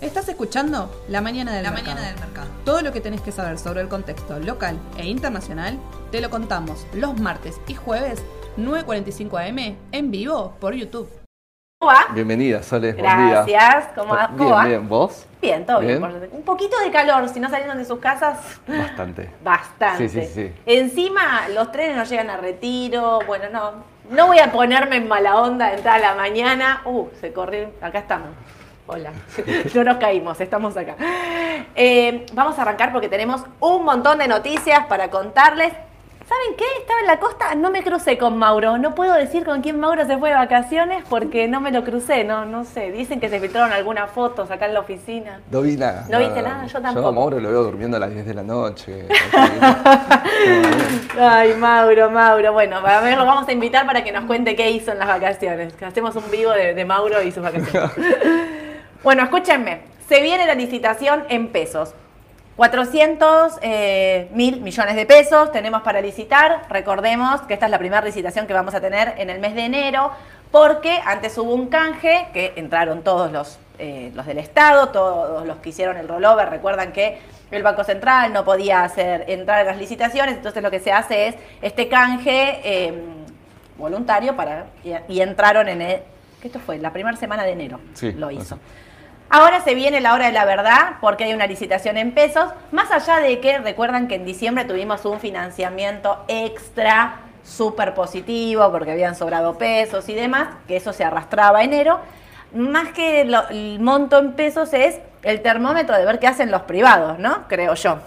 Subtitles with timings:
[0.00, 1.94] Estás escuchando La Mañana del, La mercado.
[1.96, 2.48] Mañana del Mercado.
[2.64, 5.78] Todo lo que tenés que saber sobre el contexto local e internacional
[6.10, 8.22] te lo contamos los martes y jueves
[8.58, 11.08] 9.45 am en vivo por YouTube.
[11.80, 12.06] ¿Cómo va?
[12.14, 12.92] Bienvenida, Sole.
[12.92, 13.44] Buen día.
[13.44, 13.88] Gracias.
[13.94, 14.28] ¿Cómo va?
[14.28, 14.64] ¿Cómo Bien, va?
[14.66, 14.88] bien.
[14.88, 15.26] ¿Vos?
[15.40, 15.88] Bien, todo bien.
[15.92, 16.00] Bien.
[16.00, 16.36] por suerte.
[16.36, 19.30] Un poquito de calor, si no salieron de sus casas, Bastante.
[19.42, 20.08] bastante.
[20.08, 20.52] Sí, sí, sí.
[20.66, 23.20] Encima, los trenes no llegan a retiro.
[23.26, 23.91] Bueno, no.
[24.10, 26.82] No voy a ponerme en mala onda de entrar a la mañana.
[26.84, 27.70] Uh, se corrió.
[27.80, 28.30] Acá estamos.
[28.86, 29.12] Hola.
[29.74, 30.96] No nos caímos, estamos acá.
[31.74, 35.72] Eh, vamos a arrancar porque tenemos un montón de noticias para contarles.
[36.32, 36.64] ¿Saben qué?
[36.80, 38.78] Estaba en la costa, no me crucé con Mauro.
[38.78, 42.24] No puedo decir con quién Mauro se fue de vacaciones porque no me lo crucé,
[42.24, 42.90] no, no sé.
[42.90, 45.40] Dicen que se filtraron algunas fotos acá en la oficina.
[45.50, 46.06] No vi nada.
[46.08, 46.64] ¿No viste nada?
[46.64, 47.02] Yo tampoco.
[47.02, 49.08] Yo a Mauro lo veo durmiendo a las 10 de la noche.
[51.20, 52.52] Ay, Mauro, Mauro.
[52.54, 55.08] Bueno, a ver, lo vamos a invitar para que nos cuente qué hizo en las
[55.08, 55.74] vacaciones.
[55.74, 57.90] Que hacemos un vivo de, de Mauro y sus vacaciones.
[59.02, 59.82] bueno, escúchenme.
[60.08, 61.92] Se viene la licitación en pesos.
[62.56, 66.66] 400 eh, mil millones de pesos tenemos para licitar.
[66.68, 69.64] Recordemos que esta es la primera licitación que vamos a tener en el mes de
[69.64, 70.10] enero,
[70.50, 75.56] porque antes hubo un canje que entraron todos los, eh, los del Estado, todos los
[75.58, 76.50] que hicieron el rollover.
[76.50, 80.80] Recuerdan que el Banco Central no podía hacer entrar en las licitaciones, entonces lo que
[80.80, 83.02] se hace es este canje eh,
[83.78, 86.00] voluntario para y, y entraron en el,
[86.40, 88.54] que esto fue la primera semana de enero, Sí, lo así.
[89.34, 92.90] Ahora se viene la hora de la verdad porque hay una licitación en pesos, más
[92.90, 99.14] allá de que recuerdan que en diciembre tuvimos un financiamiento extra súper positivo porque habían
[99.16, 101.98] sobrado pesos y demás, que eso se arrastraba a enero,
[102.54, 106.62] más que lo- el monto en pesos es el termómetro de ver qué hacen los
[106.62, 107.48] privados, ¿no?
[107.48, 108.00] Creo yo.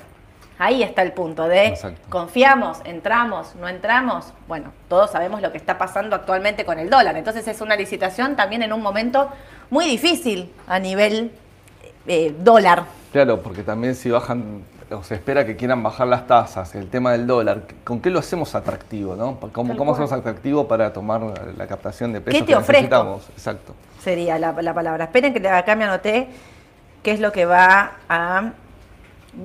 [0.60, 2.00] Ahí está el punto de Exacto.
[2.08, 4.32] confiamos, entramos, no entramos.
[4.48, 7.18] Bueno, todos sabemos lo que está pasando actualmente con el dólar.
[7.18, 9.30] Entonces es una licitación también en un momento
[9.70, 11.32] muy difícil a nivel
[12.08, 12.86] eh, dólar.
[13.12, 17.14] Claro, porque también si bajan, o se espera que quieran bajar las tasas, el tema
[17.14, 19.16] del dólar, ¿con qué lo hacemos atractivo?
[19.16, 19.40] ¿no?
[19.52, 21.22] ¿Cómo, cómo hacemos atractivo para tomar
[21.58, 23.28] la captación de pesos te que necesitamos?
[23.30, 23.74] Exacto.
[24.04, 25.06] Sería la, la palabra.
[25.06, 26.28] Esperen que acá me anoté
[27.04, 28.52] qué es lo que va a...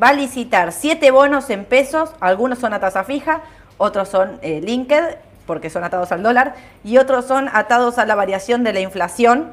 [0.02, 3.40] Va a licitar siete bonos en pesos, algunos son a tasa fija,
[3.76, 5.16] otros son eh, linked,
[5.46, 6.54] porque son atados al dólar,
[6.84, 9.50] y otros son atados a la variación de la inflación.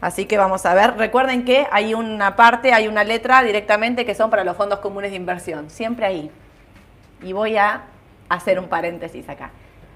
[0.00, 0.96] Así que vamos a ver.
[0.96, 5.10] Recuerden que hay una parte, hay una letra directamente que son para los fondos comunes
[5.10, 5.70] de inversión.
[5.70, 6.30] Siempre ahí.
[7.22, 7.82] Y voy a
[8.28, 9.50] hacer un paréntesis acá.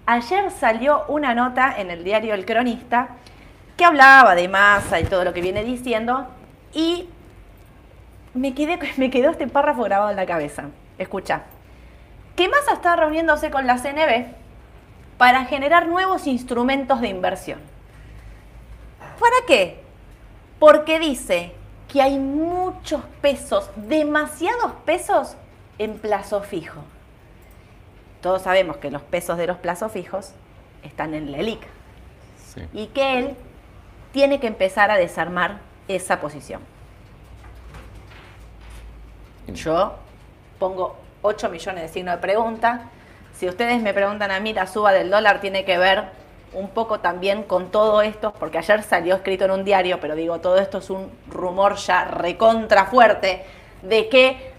[0.06, 3.08] Ayer salió una nota en el diario El Cronista
[3.76, 6.26] que hablaba de masa y todo lo que viene diciendo
[6.72, 7.08] y
[8.34, 10.64] me, quedé, me quedó este párrafo grabado en la cabeza.
[10.98, 11.42] Escucha.
[12.36, 14.26] Que Massa está reuniéndose con la CNB
[15.18, 17.60] para generar nuevos instrumentos de inversión.
[19.18, 19.79] ¿Para qué?
[20.60, 21.52] Porque dice
[21.88, 25.34] que hay muchos pesos, demasiados pesos
[25.78, 26.82] en plazo fijo.
[28.20, 30.32] Todos sabemos que los pesos de los plazos fijos
[30.84, 31.60] están en la ELIC
[32.54, 32.62] Sí.
[32.72, 33.36] y que él
[34.12, 36.60] tiene que empezar a desarmar esa posición.
[39.48, 39.94] Yo
[40.58, 42.82] pongo 8 millones de signos de pregunta.
[43.34, 46.10] Si ustedes me preguntan a mí, la suba del dólar tiene que ver
[46.52, 50.40] un poco también con todo esto, porque ayer salió escrito en un diario, pero digo,
[50.40, 53.44] todo esto es un rumor ya recontra fuerte,
[53.82, 54.50] de que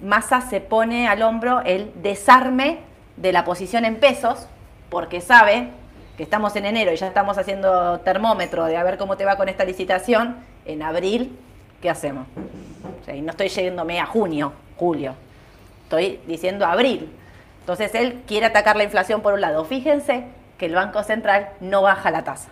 [0.00, 2.78] Massa se pone al hombro el desarme
[3.16, 4.46] de la posición en pesos,
[4.88, 5.68] porque sabe
[6.16, 9.36] que estamos en enero y ya estamos haciendo termómetro de a ver cómo te va
[9.36, 11.36] con esta licitación, en abril,
[11.80, 12.26] ¿qué hacemos?
[13.12, 15.14] Y no estoy yéndome a junio, julio,
[15.84, 17.12] estoy diciendo abril.
[17.60, 19.64] Entonces él quiere atacar la inflación por un lado.
[19.64, 20.24] Fíjense
[20.62, 22.48] que el Banco Central no baja la tasa,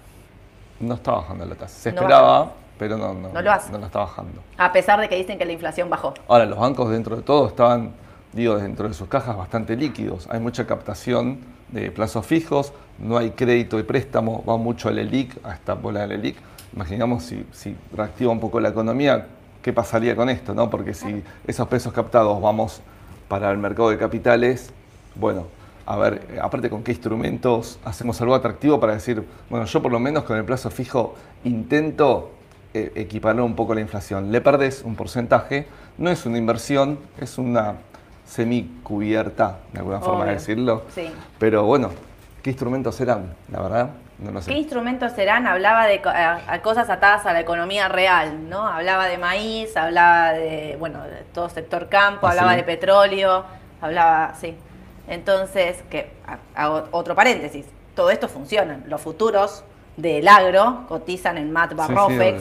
[0.81, 1.78] No está bajando la tasa.
[1.78, 3.71] Se No esperaba, pero no, no, No lo hace.
[3.71, 4.43] no la está bajando.
[4.59, 6.15] a pesar de que dicen que la inflación bajó.
[6.26, 7.93] Ahora, los bancos dentro de todo estaban,
[8.32, 10.26] digo, dentro de sus cajas bastante líquidos.
[10.28, 11.38] Hay mucha captación
[11.69, 16.00] de plazos fijos, no hay crédito y préstamo, va mucho al ELIC, a esta bola
[16.00, 16.37] del ELIC.
[16.75, 19.29] Imaginamos si, si reactiva un poco la economía,
[19.62, 20.52] ¿qué pasaría con esto?
[20.52, 20.69] no?
[20.69, 22.81] Porque si esos pesos captados vamos
[23.29, 24.73] para el mercado de capitales,
[25.14, 25.44] bueno,
[25.90, 29.98] a ver, aparte con qué instrumentos hacemos algo atractivo para decir, bueno, yo por lo
[29.98, 32.31] menos con el plazo fijo intento
[32.72, 34.31] eh, equiparar un poco la inflación.
[34.31, 35.66] Le perdés un porcentaje,
[35.98, 37.75] no es una inversión, es una
[38.25, 40.84] semicubierta, de alguna forma de decirlo.
[40.94, 41.10] Sí.
[41.40, 41.90] Pero bueno,
[42.44, 43.34] ¿qué instrumentos serán?
[43.50, 43.90] La verdad,
[44.20, 44.52] no lo sé.
[44.52, 45.48] ¿Qué instrumentos serán?
[45.48, 48.64] Hablaba de co- a- a cosas atadas a la economía real, ¿no?
[48.64, 52.58] Hablaba de maíz, hablaba de, bueno, de todo sector campo, ¿Ah, hablaba sí?
[52.58, 53.44] de petróleo,
[53.81, 54.54] hablaba, sí.
[55.11, 56.11] Entonces, que
[56.55, 58.81] hago otro paréntesis, todo esto funciona.
[58.87, 59.65] Los futuros
[59.97, 61.73] del agro cotizan en MAT
[62.09, 62.35] Sí,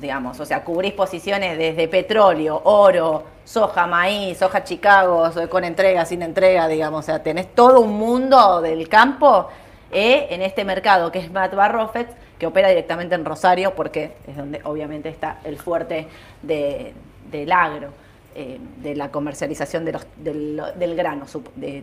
[0.00, 6.22] digamos, o sea, cubrís posiciones desde petróleo, oro, soja, maíz, soja Chicago, con entrega, sin
[6.22, 9.48] entrega, digamos, o sea, tenés todo un mundo del campo
[9.90, 12.08] eh, en este mercado que es Matt Barrofet,
[12.38, 16.06] que opera directamente en Rosario, porque es donde obviamente está el fuerte
[16.42, 17.88] del agro,
[18.34, 21.26] eh, de la comercialización del, grano,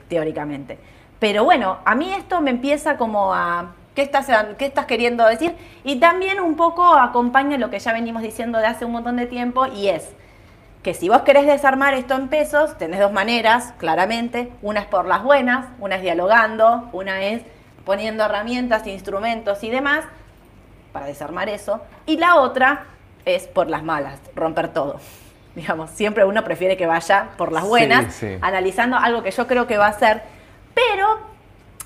[0.07, 0.77] teóricamente.
[1.19, 4.27] Pero bueno, a mí esto me empieza como a ¿Qué estás,
[4.57, 5.55] ¿Qué estás queriendo decir?
[5.85, 9.25] Y también un poco acompaña lo que ya venimos diciendo de hace un montón de
[9.25, 10.09] tiempo y es
[10.83, 14.51] que si vos querés desarmar esto en pesos, tenés dos maneras, claramente.
[14.61, 17.41] Una es por las buenas, una es dialogando, una es
[17.85, 20.03] poniendo herramientas, instrumentos y demás
[20.91, 21.81] para desarmar eso.
[22.05, 22.85] Y la otra
[23.23, 24.99] es por las malas, romper todo.
[25.55, 29.77] Digamos, siempre uno prefiere que vaya por las buenas, analizando algo que yo creo que
[29.77, 30.21] va a ser.
[30.73, 31.19] Pero,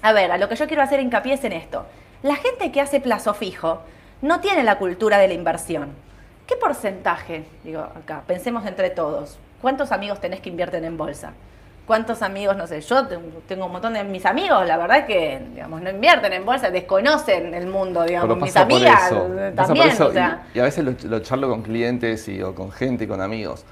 [0.02, 1.86] a ver, a lo que yo quiero hacer hincapié es en esto.
[2.24, 3.82] La gente que hace plazo fijo
[4.22, 5.94] no tiene la cultura de la inversión.
[6.48, 7.46] ¿Qué porcentaje?
[7.64, 9.38] Digo, acá, pensemos entre todos.
[9.62, 11.34] ¿Cuántos amigos tenés que invierten en bolsa?
[11.90, 13.08] ¿Cuántos amigos, no sé, yo
[13.48, 16.70] tengo un montón de mis amigos, la verdad es que, digamos, no invierten en bolsa,
[16.70, 19.12] desconocen el mundo, digamos, mis amigas
[19.56, 19.90] también,
[20.54, 23.66] y, a veces lo, charlo con clientes y, o con gente y con amigos.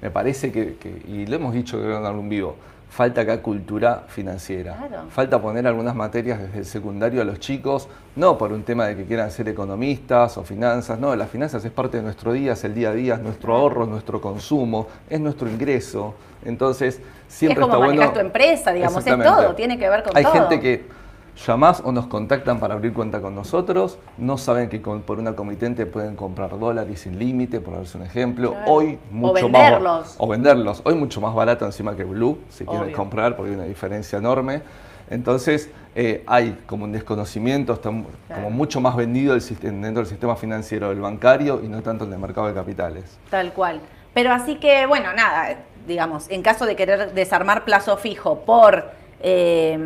[0.00, 0.76] Me parece que,
[1.08, 2.54] y lo hemos dicho en algún vivo,
[2.90, 4.78] falta acá cultura financiera.
[5.10, 8.94] Falta poner algunas materias desde el secundario a los chicos, no por un tema de
[8.94, 12.62] que quieran ser economistas o finanzas, no, las finanzas es parte de nuestro día, es
[12.62, 16.14] el día a día, es nuestro ahorro, es nuestro consumo, es nuestro ingreso.
[16.44, 20.24] Entonces, siempre es como está tu empresa, digamos, es todo, tiene que ver con Hay
[20.24, 20.32] todo.
[20.32, 21.04] Hay gente que
[21.46, 25.86] llamás o nos contactan para abrir cuenta con nosotros, no saben que por una comitente
[25.86, 28.54] pueden comprar dólares sin límite, por darse un ejemplo.
[28.66, 30.00] Hoy mucho o venderlos.
[30.00, 30.82] más o venderlos.
[30.84, 34.62] Hoy mucho más barato encima que Blue, si quieren comprar, porque hay una diferencia enorme.
[35.10, 37.90] Entonces eh, hay como un desconocimiento, está
[38.34, 42.18] como mucho más vendido el, dentro del sistema financiero del bancario y no tanto el
[42.18, 43.18] mercado de capitales.
[43.30, 43.80] Tal cual.
[44.14, 45.56] Pero así que, bueno, nada,
[45.86, 48.90] digamos, en caso de querer desarmar plazo fijo por...
[49.20, 49.78] Eh,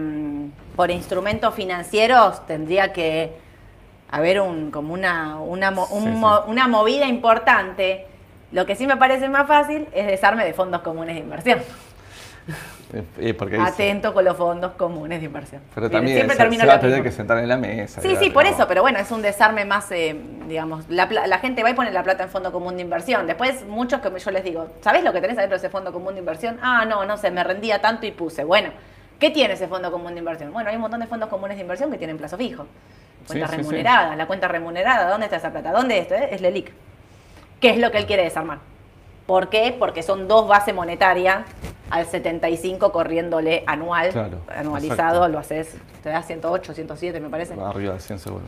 [0.78, 3.32] por instrumentos financieros tendría que
[4.12, 5.74] haber un, como una, una,
[6.46, 8.06] una movida importante.
[8.52, 11.58] Lo que sí me parece más fácil es desarme de fondos comunes de inversión.
[12.92, 15.60] Eh, eh, porque Atento con los fondos comunes de inversión.
[15.74, 18.00] Pero también siempre se, va a tener que sentar en la mesa.
[18.00, 21.62] Sí, sí, por eso, pero bueno, es un desarme más, eh, digamos, la, la, gente
[21.62, 23.26] va y pone la plata en fondo común de inversión.
[23.26, 26.14] Después, muchos que yo les digo, ¿sabés lo que tenés adentro de ese fondo común
[26.14, 26.58] de inversión?
[26.62, 28.44] Ah, no, no sé, me rendía tanto y puse.
[28.44, 28.70] Bueno,
[29.18, 30.52] ¿Qué tiene ese fondo común de inversión?
[30.52, 32.66] Bueno, hay un montón de fondos comunes de inversión que tienen plazo fijo.
[33.26, 35.72] Cuenta remunerada, la cuenta remunerada, ¿dónde está esa plata?
[35.72, 36.14] ¿Dónde esto?
[36.14, 36.28] Eh?
[36.30, 36.72] Es LELIC.
[37.60, 38.60] ¿Qué es lo que él quiere desarmar?
[39.28, 39.76] ¿Por qué?
[39.78, 41.40] Porque son dos bases monetarias
[41.90, 47.52] al 75 corriéndole anual, anualizado, lo haces, te da 108, 107 me parece.
[47.60, 48.44] Arriba de 100 seguro.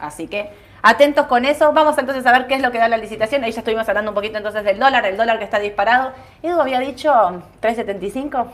[0.00, 0.50] Así que
[0.82, 1.72] atentos con eso.
[1.72, 3.44] Vamos entonces a ver qué es lo que da la licitación.
[3.44, 6.10] Ahí ya estuvimos hablando un poquito entonces del dólar, el dólar que está disparado.
[6.42, 7.12] Edu había dicho
[7.60, 8.48] 375.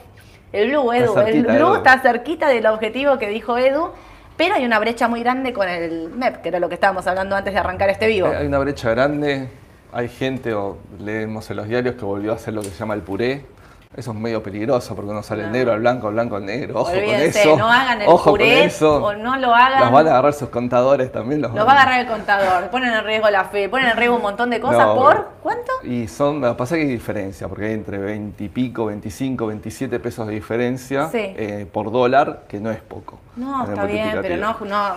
[0.52, 1.18] El Blue, Edu.
[1.20, 3.92] el Blue está cerquita del objetivo que dijo Edu.
[4.36, 7.34] Pero hay una brecha muy grande con el MEP, que era lo que estábamos hablando
[7.34, 8.28] antes de arrancar este vivo.
[8.28, 9.48] Hay una brecha grande.
[9.92, 12.94] Hay gente, o leemos en los diarios, que volvió a hacer lo que se llama
[12.94, 13.44] el puré
[13.94, 16.80] eso es medio peligroso porque uno sale el negro al blanco, el blanco al negro.
[16.80, 17.56] Ojo con eso.
[17.58, 19.04] No hagan el ojo puré, eso.
[19.04, 19.80] o no lo hagan.
[19.80, 21.42] Los van a agarrar sus contadores también.
[21.42, 22.70] Los, va a agarrar el contador.
[22.70, 24.86] Ponen en riesgo la fe, ponen en riesgo un montón de cosas.
[24.94, 25.72] ¿Por cuánto?
[25.82, 30.26] Y son, pasa que hay diferencia, porque hay entre 20 y pico, 25, 27 pesos
[30.26, 33.18] de diferencia eh, por dólar, que no es poco.
[33.36, 34.94] No, está bien, pero no, no.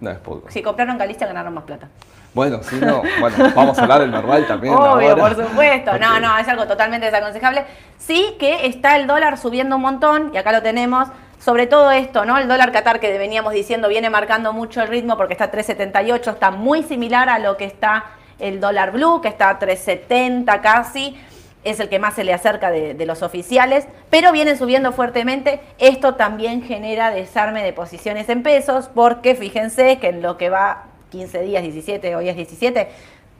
[0.00, 0.50] No es poco.
[0.50, 1.88] Si compraron Galicia ganaron más plata.
[2.32, 4.74] Bueno, si no, bueno, vamos a hablar del normal también.
[4.74, 5.98] Obvio, por supuesto.
[5.98, 7.64] No, no, es algo totalmente desaconsejable.
[7.98, 11.08] Sí que está el dólar subiendo un montón, y acá lo tenemos.
[11.40, 12.36] Sobre todo esto, ¿no?
[12.36, 16.50] El dólar Qatar que veníamos diciendo viene marcando mucho el ritmo porque está 3.78, está
[16.50, 18.04] muy similar a lo que está
[18.38, 21.18] el dólar blue, que está a 3.70 casi
[21.62, 25.60] es el que más se le acerca de, de, los oficiales, pero vienen subiendo fuertemente.
[25.78, 30.89] Esto también genera desarme de posiciones en pesos, porque fíjense que en lo que va
[31.10, 32.88] 15 días, 17, hoy es 17,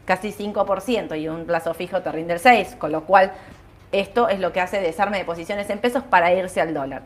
[0.04, 3.32] casi 5% y un plazo fijo te rinde el 6, con lo cual
[3.92, 7.02] esto es lo que hace desarme de posiciones en pesos para irse al dólar.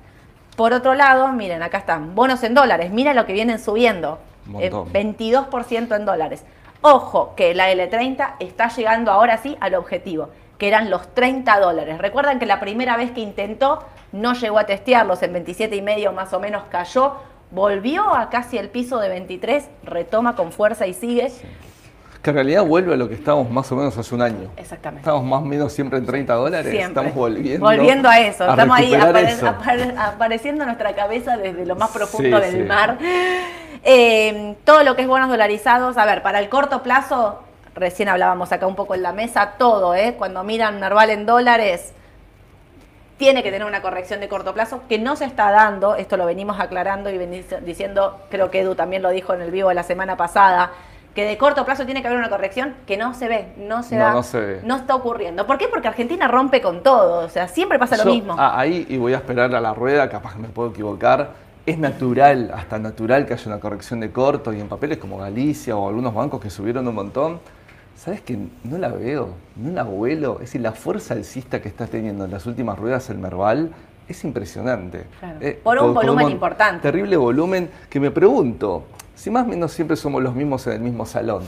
[0.56, 4.18] Por otro lado, miren, acá están, bonos en dólares, mira lo que vienen subiendo,
[4.48, 6.44] 22% eh, en dólares.
[6.80, 10.28] Ojo que la L30 está llegando ahora sí al objetivo,
[10.58, 11.98] que eran los 30 dólares.
[11.98, 16.12] Recuerdan que la primera vez que intentó no llegó a testearlos, en 27 y medio
[16.12, 17.16] más o menos cayó,
[17.54, 21.30] volvió a casi el piso de 23, retoma con fuerza y sigue.
[22.22, 24.50] Que en realidad vuelve a lo que estábamos más o menos hace un año.
[24.56, 25.00] Exactamente.
[25.00, 26.74] Estamos más o menos siempre en 30 dólares.
[26.74, 27.66] Estamos volviendo.
[27.66, 28.48] Volviendo a eso.
[28.48, 32.98] Estamos ahí apareciendo nuestra cabeza desde lo más profundo del mar.
[33.86, 37.40] Eh, todo lo que es bonos dolarizados, a ver, para el corto plazo,
[37.74, 40.14] recién hablábamos acá un poco en la mesa, todo, ¿eh?
[40.16, 41.92] cuando miran Narval en dólares,
[43.16, 46.26] tiene que tener una corrección de corto plazo que no se está dando, esto lo
[46.26, 49.74] venimos aclarando y venimos diciendo, creo que Edu también lo dijo en el vivo de
[49.76, 50.72] la semana pasada,
[51.14, 53.96] que de corto plazo tiene que haber una corrección que no se ve, no se
[53.96, 54.60] No, da, no se ve.
[54.64, 55.46] no está ocurriendo.
[55.46, 55.68] ¿Por qué?
[55.68, 58.34] Porque Argentina rompe con todo, o sea, siempre pasa lo mismo.
[58.36, 61.30] ah, ahí, y voy a esperar a la rueda, capaz que me puedo equivocar.
[61.66, 65.76] Es natural, hasta natural que haya una corrección de corto y en papeles como Galicia
[65.76, 67.40] o algunos bancos que subieron un montón.
[67.96, 69.30] ¿Sabes que no la veo?
[69.56, 70.34] No la vuelo.
[70.34, 73.70] Es decir, la fuerza alcista que está teniendo en las últimas ruedas el Merval
[74.08, 75.04] es impresionante.
[75.20, 75.38] Claro.
[75.40, 76.82] Eh, Por un volumen importante.
[76.82, 78.84] Terrible volumen que me pregunto,
[79.14, 81.44] si más o menos siempre somos los mismos en el mismo salón,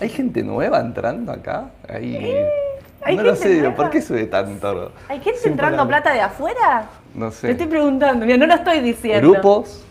[0.00, 1.70] ¿hay gente nueva entrando acá?
[1.88, 2.48] Ahí, Eh,
[3.02, 3.74] ¿hay no lo sé, nueva?
[3.76, 4.92] ¿por qué sube tanto?
[5.08, 6.86] ¿Hay gente entrando la- plata de afuera?
[7.14, 7.50] No Te sé.
[7.52, 9.30] estoy preguntando, mira, no lo estoy diciendo.
[9.30, 9.84] Grupos,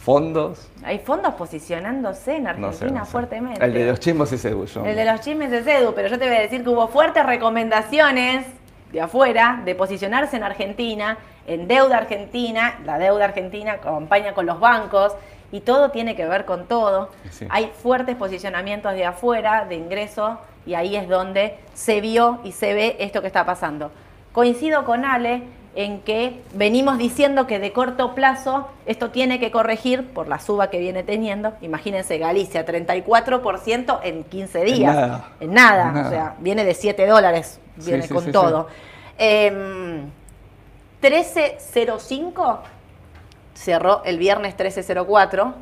[0.00, 2.90] fondos, Hay fondos posicionándose en Argentina no sé.
[2.90, 3.10] no sé.
[3.10, 3.64] fuertemente.
[3.64, 4.84] El de los chismos es Edu, yo.
[4.84, 7.24] El de los chismes es Edu, pero yo te voy a decir que hubo fuertes
[7.26, 8.46] recomendaciones
[8.92, 14.58] de afuera de posicionarse en Argentina, en deuda argentina, la deuda argentina acompaña con los
[14.58, 15.14] bancos
[15.52, 17.10] y todo tiene que ver con todo.
[17.30, 17.46] Sí.
[17.50, 22.72] Hay fuertes posicionamientos de afuera, de ingreso, y ahí es donde se vio y se
[22.72, 23.90] ve esto que está pasando.
[24.32, 25.42] Coincido con Ale
[25.74, 30.68] en que venimos diciendo que de corto plazo esto tiene que corregir por la suba
[30.68, 31.52] que viene teniendo.
[31.60, 34.94] Imagínense Galicia, 34% en 15 días.
[34.94, 35.28] nada.
[35.38, 35.88] En nada.
[35.88, 36.06] En nada.
[36.06, 38.68] O sea, viene de 7 dólares, viene sí, con sí, todo.
[39.16, 40.10] Em,
[41.02, 42.60] 1305
[43.54, 45.54] cerró el viernes 1304.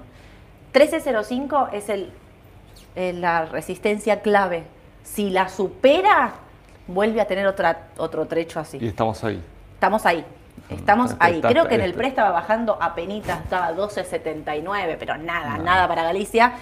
[0.72, 2.12] 1305 es el,
[3.20, 4.64] la resistencia clave.
[5.02, 6.34] Si la supera,
[6.86, 8.78] vuelve a tener otra, otro trecho así.
[8.80, 9.42] Y estamos ahí.
[9.78, 10.25] Estamos ahí.
[10.70, 11.40] Estamos Está- ahí.
[11.40, 15.58] Creo que en el pre estaba bajando a penita, estaba a 12.79, pero nada, Nada.
[15.62, 16.54] nada para Galicia.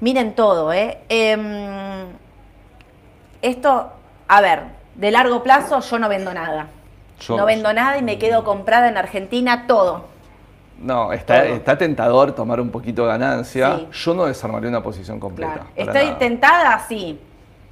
[0.00, 1.00] Miren todo, ¿eh?
[1.10, 2.06] Em,
[3.42, 3.92] esto,
[4.26, 4.62] a ver,
[4.94, 6.68] de largo plazo yo no vendo nada.
[7.20, 10.06] Yo- no vendo nada y me quedo comprada en Argentina todo.
[10.78, 13.76] No, está, está tentador tomar un poquito de ganancia.
[13.76, 13.88] Sí.
[13.92, 15.52] Yo no desarmaría una posición completa.
[15.52, 15.68] Claro.
[15.76, 16.18] Estoy nada.
[16.18, 17.20] tentada, sí.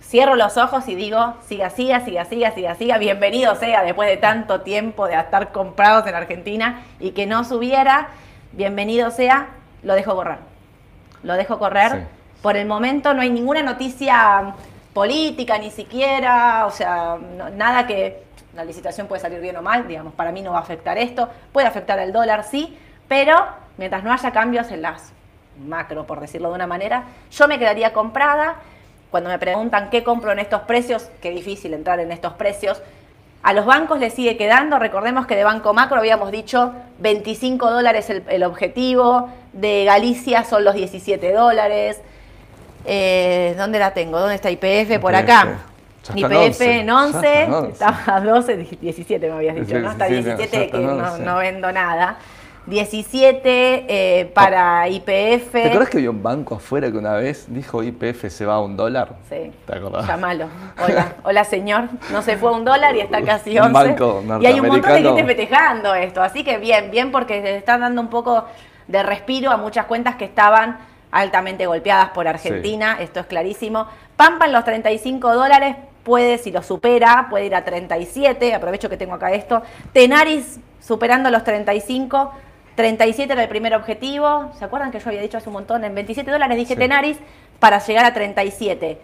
[0.03, 2.99] Cierro los ojos y digo, siga, siga, siga, siga, siga, siga.
[2.99, 8.09] Bienvenido sea después de tanto tiempo de estar comprados en Argentina y que no subiera.
[8.53, 9.49] Bienvenido sea,
[9.83, 10.39] lo dejo correr.
[11.23, 11.93] Lo dejo correr.
[11.93, 11.99] Sí.
[12.43, 14.55] Por el momento no hay ninguna noticia
[14.93, 19.87] política ni siquiera, o sea, no- nada que la licitación puede salir bien o mal,
[19.89, 22.77] digamos, para mí no va a afectar esto, puede afectar el dólar, sí,
[23.09, 23.47] pero
[23.79, 25.13] mientras no haya cambios en las
[25.67, 28.57] macro, por decirlo de una manera, yo me quedaría comprada.
[29.13, 32.83] Cuando me preguntan qué compro en estos precios, qué difícil entrar en estos precios,
[33.43, 38.09] a los bancos les sigue quedando, recordemos que de Banco Macro habíamos dicho 25 dólares
[38.09, 42.01] el, el objetivo, de Galicia son los 17 dólares.
[42.87, 44.19] Eh, ¿Dónde la tengo?
[44.19, 44.99] ¿Dónde está IPF?
[44.99, 45.59] Por acá.
[46.15, 46.81] IPF 11.
[46.81, 47.73] en Ya 11, está en 11.
[47.73, 51.13] estaba a 12, 17 me habías dicho, Hasta sí, 17 ya está que en no,
[51.13, 51.23] 11.
[51.23, 52.17] no vendo nada.
[52.67, 55.51] 17 eh, para IPF.
[55.51, 58.61] ¿Te acuerdas que había un banco afuera que una vez dijo IPF se va a
[58.61, 59.17] un dólar?
[59.29, 59.51] Sí.
[59.67, 60.07] ¿Te acordás?
[60.07, 60.47] Llámalo.
[60.83, 61.89] Hola, hola señor.
[62.13, 63.73] No se fue a un dólar y está casi Un 11.
[63.73, 66.23] banco y hay un montón de gente festejando esto.
[66.23, 68.45] Así que bien, bien porque le están dando un poco
[68.87, 70.79] de respiro a muchas cuentas que estaban
[71.11, 72.97] altamente golpeadas por Argentina.
[73.01, 73.89] Esto es clarísimo.
[74.17, 78.55] Pampa en los 35 dólares puede, si lo supera, puede ir a 37.
[78.55, 79.63] Aprovecho que tengo acá esto.
[79.93, 82.33] Tenaris superando los 35.
[82.75, 84.51] 37 era el primer objetivo.
[84.59, 85.85] ¿Se acuerdan que yo había dicho hace un montón?
[85.85, 86.81] En 27 dólares dije Sí.
[86.81, 87.19] Tenaris
[87.59, 88.99] para llegar a 37.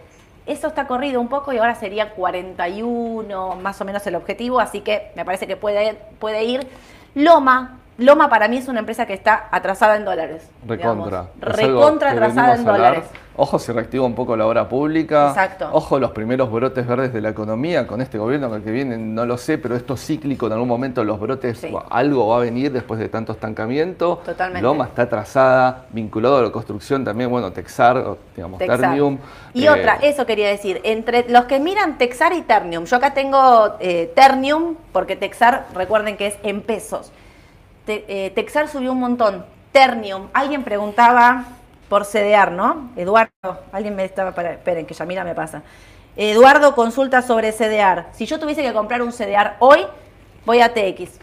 [0.45, 4.81] Eso está corrido un poco y ahora sería 41 más o menos el objetivo, así
[4.81, 6.67] que me parece que puede, puede ir.
[7.13, 10.49] Loma, Loma para mí es una empresa que está atrasada en dólares.
[10.65, 11.27] Recontra.
[11.39, 13.03] Recontra atrasada en dólares.
[13.41, 15.29] Ojo si reactiva un poco la obra pública.
[15.29, 15.69] Exacto.
[15.71, 18.97] Ojo los primeros brotes verdes de la economía con este gobierno con el que viene,
[18.97, 21.73] no lo sé, pero esto es cíclico, en algún momento los brotes, Sí.
[21.89, 24.21] algo va a venir después de tanto estancamiento.
[24.25, 24.61] Totalmente.
[24.61, 28.81] Loma está atrasada, vinculado a la construcción también, bueno, Texar, digamos, Texar.
[28.81, 29.17] Ternium.
[29.53, 33.13] Y eh, otra, eso quería decir, entre los que miran Texar y Ternium, yo acá
[33.13, 37.13] tengo eh, Ternium, porque Texar, recuerden que es en pesos.
[37.89, 39.45] Eh, Texar subió un montón.
[39.71, 41.45] Ternium, alguien preguntaba
[41.89, 42.91] por CDR, ¿no?
[42.95, 43.31] Eduardo,
[43.71, 45.63] alguien me estaba, para, esperen que Yamila me pasa.
[46.15, 48.05] Eduardo consulta sobre CDR.
[48.13, 49.85] Si yo tuviese que comprar un CDR hoy,
[50.45, 51.19] voy a TX.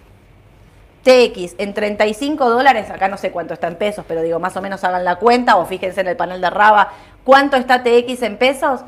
[1.03, 4.63] TX en 35 dólares, acá no sé cuánto está en pesos, pero digo, más o
[4.63, 6.93] menos hagan la cuenta o fíjense en el panel de Raba,
[7.23, 8.81] ¿cuánto está TX en pesos?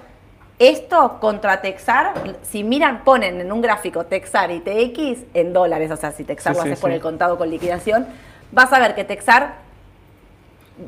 [0.58, 5.96] Esto contra Texar, si miran, ponen en un gráfico Texar y TX en dólares, o
[5.96, 6.96] sea, si Texar Sí, lo sí, haces por sí.
[6.96, 8.06] el contado con liquidación,
[8.50, 9.54] vas a ver que Texar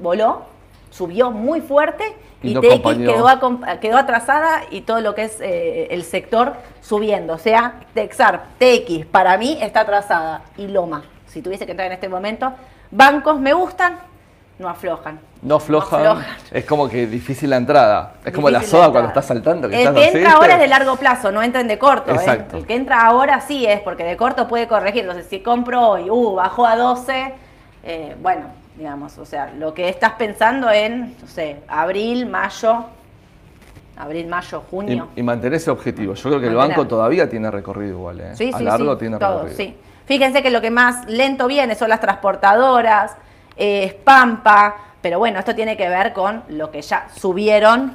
[0.02, 0.42] voló
[0.90, 2.04] subió muy fuerte
[2.42, 7.34] y, Y no TX quedó atrasada y todo lo que es eh, el sector subiendo.
[7.34, 10.42] O sea, Texar, TX, para mí está atrasada.
[10.56, 12.52] Y Loma, si tuviese que entrar en este momento,
[12.90, 13.98] bancos me gustan,
[14.60, 15.18] no aflojan.
[15.40, 16.36] No aflojan, aflojan.
[16.50, 18.12] es como que difícil la entrada.
[18.22, 19.70] Es como la soda cuando estás saltando.
[19.70, 22.10] Que El estás que así, entra ahora es de largo plazo, no entren de corto.
[22.10, 22.16] ¿eh?
[22.16, 22.58] Exacto.
[22.58, 25.00] El que entra ahora sí es, porque de corto puede corregir.
[25.00, 27.32] Entonces, si compro hoy, uh, bajó a 12,
[27.84, 32.84] eh, bueno, digamos, o sea, lo que estás pensando en, no sé, abril, mayo,
[33.96, 35.08] abril, mayo, junio.
[35.16, 36.12] Y, y mantener ese objetivo.
[36.12, 38.20] Yo creo que el banco todavía tiene recorrido igual.
[38.20, 38.36] ¿eh?
[38.36, 39.56] Sí, a sí, largo sí, tiene todo, recorrido.
[39.56, 39.76] sí.
[40.04, 43.16] Fíjense que lo que más lento viene son las transportadoras, eh,
[43.60, 47.92] es Pampa, pero bueno, esto tiene que ver con lo que ya subieron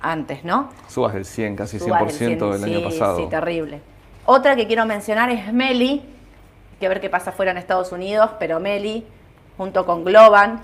[0.00, 0.70] antes, ¿no?
[0.88, 3.16] Subas del 100, casi 100% Subas el del 100, año sí, pasado.
[3.18, 3.80] Sí, terrible.
[4.26, 6.02] Otra que quiero mencionar es Meli,
[6.78, 9.06] que a ver qué pasa fuera en Estados Unidos, pero Meli,
[9.56, 10.60] junto con Globan,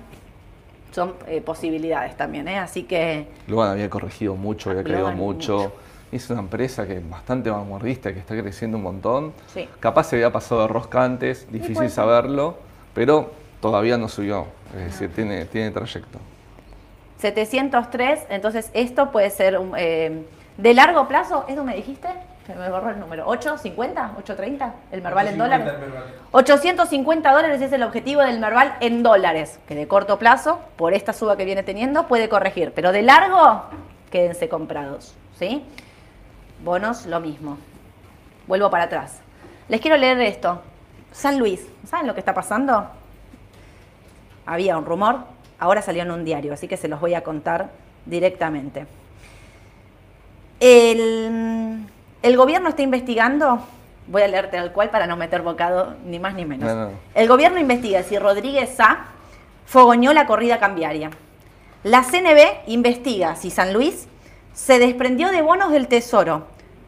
[0.93, 2.59] son eh, posibilidades también, ¿eh?
[2.59, 5.57] Así que Luego había corregido mucho, había Globan, mucho.
[5.57, 5.73] mucho.
[6.13, 9.33] Es una empresa que es bastante vanguardista, que está creciendo un montón.
[9.53, 9.69] Sí.
[9.81, 12.59] Capaz se había pasado de rosca antes, difícil saberlo,
[12.95, 13.33] pero
[13.65, 14.47] todavía no subió.
[14.77, 16.19] Es decir, tiene, tiene trayecto.
[17.17, 20.23] 703, entonces esto puede ser un, eh,
[20.59, 22.09] de largo plazo, ¿eso me dijiste?
[22.47, 23.27] Se me borró el número.
[23.27, 24.17] ¿850?
[24.23, 24.73] ¿830?
[24.93, 25.67] ¿El Merval en 850 dólares?
[25.73, 26.05] el Merval.
[26.33, 31.15] 850 dólares es el objetivo del Merval en dólares, que de corto plazo, por esta
[31.15, 32.73] suba que viene teniendo, puede corregir.
[32.75, 33.63] Pero de largo,
[34.11, 35.15] quédense comprados.
[35.39, 35.65] ¿sí?
[36.63, 37.57] Bonos, lo mismo.
[38.47, 39.21] Vuelvo para atrás.
[39.69, 40.61] Les quiero leer esto.
[41.13, 42.91] San Luis, ¿saben lo que está pasando?
[44.47, 45.21] Había un rumor,
[45.59, 47.71] ahora salió en un diario, así que se los voy a contar
[48.07, 48.87] directamente.
[50.61, 51.87] El,
[52.23, 53.61] el gobierno está investigando,
[54.07, 56.69] voy a leerte tal cual para no meter bocado ni más ni menos.
[56.73, 56.91] No, no.
[57.15, 59.07] El gobierno investiga si Rodríguez Sá
[59.67, 61.11] fogoñó la corrida cambiaria.
[61.83, 64.09] La CNB investiga si San Luis
[64.53, 66.47] se desprendió de bonos del Tesoro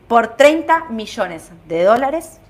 [0.08, 2.40] por 30 millones de dólares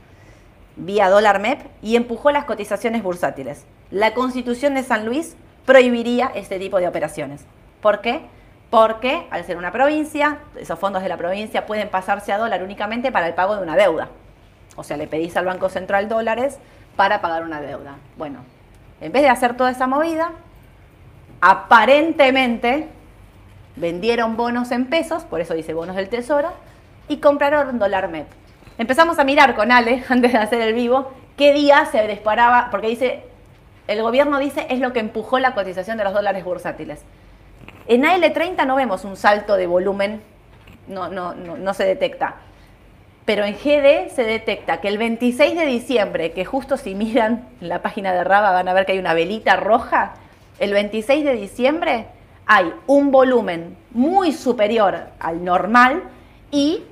[0.76, 3.64] vía dólar MEP y empujó las cotizaciones bursátiles.
[3.90, 7.44] La constitución de San Luis prohibiría este tipo de operaciones.
[7.80, 8.22] ¿Por qué?
[8.70, 13.12] Porque al ser una provincia, esos fondos de la provincia pueden pasarse a dólar únicamente
[13.12, 14.08] para el pago de una deuda.
[14.76, 16.58] O sea, le pedís al Banco Central dólares
[16.96, 17.96] para pagar una deuda.
[18.16, 18.40] Bueno,
[19.00, 20.32] en vez de hacer toda esa movida,
[21.40, 22.88] aparentemente
[23.76, 26.52] vendieron bonos en pesos, por eso dice bonos del tesoro,
[27.08, 28.26] y compraron dólar MEP.
[28.78, 32.88] Empezamos a mirar con Ale, antes de hacer el vivo, qué día se disparaba, porque
[32.88, 33.24] dice,
[33.86, 37.02] el gobierno dice es lo que empujó la cotización de los dólares bursátiles.
[37.86, 40.20] En AL30 no vemos un salto de volumen,
[40.88, 42.36] no, no, no, no se detecta.
[43.24, 47.82] Pero en GD se detecta que el 26 de diciembre, que justo si miran la
[47.82, 50.14] página de Raba van a ver que hay una velita roja,
[50.58, 52.06] el 26 de diciembre
[52.46, 56.04] hay un volumen muy superior al normal
[56.50, 56.84] y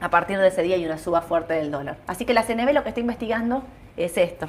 [0.00, 1.96] a partir de ese día hay una suba fuerte del dólar.
[2.06, 3.62] Así que la CNB lo que está investigando
[3.96, 4.48] es esto.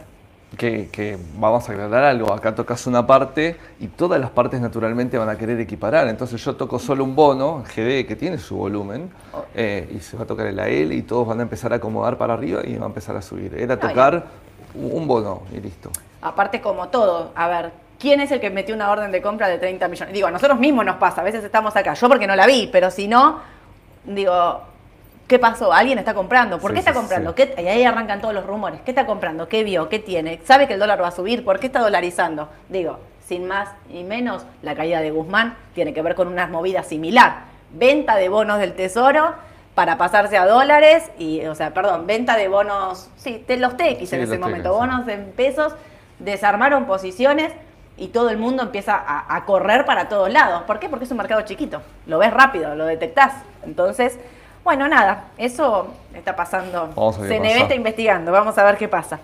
[0.57, 5.17] Que, que vamos a aclarar algo, acá tocas una parte y todas las partes naturalmente
[5.17, 6.07] van a querer equiparar.
[6.07, 9.11] Entonces yo toco solo un bono, GD, que tiene su volumen,
[9.53, 12.17] eh, y se va a tocar el AL y todos van a empezar a acomodar
[12.17, 13.53] para arriba y va a empezar a subir.
[13.53, 14.25] Era tocar
[14.73, 15.91] un bono y listo.
[16.21, 19.57] Aparte, como todo, a ver, ¿quién es el que metió una orden de compra de
[19.57, 20.13] 30 millones?
[20.13, 22.69] Digo, a nosotros mismos nos pasa, a veces estamos acá, yo porque no la vi,
[22.71, 23.39] pero si no,
[24.05, 24.61] digo,
[25.29, 25.71] ¿qué pasó?
[25.71, 26.59] ¿Alguien está comprando?
[26.59, 27.29] ¿Por Sí, qué está sí, comprando?
[27.29, 27.35] sí.
[27.37, 28.81] ¿Qué- y ahí arrancan todos los rumores.
[28.81, 29.47] ¿Qué está comprando?
[29.47, 29.87] ¿Qué vio?
[29.87, 30.41] ¿Qué tiene?
[30.43, 31.45] ¿Sabe que el dólar va a subir?
[31.45, 32.49] ¿Por qué está dolarizando?
[32.67, 36.83] Digo, sin más y menos, la caída de Guzmán tiene que ver con una movida
[36.83, 37.43] similar.
[37.71, 39.33] Venta de bonos del tesoro
[39.75, 44.11] para pasarse a dólares y, o sea, perdón, venta de bonos, sí, de los TX
[44.13, 45.73] en ese momento, bonos en pesos,
[46.17, 47.53] desarmaron posiciones
[47.97, 50.63] y todo el mundo empieza a, a correr para todos lados.
[50.63, 50.89] ¿Por qué?
[50.89, 53.33] Porque es un mercado chiquito, lo ves rápido, lo detectás.
[53.63, 54.17] Entonces,
[54.69, 56.91] bueno, nada, eso está pasando.
[56.95, 59.19] Vamos a ver CNB está investigando, vamos a ver qué pasa.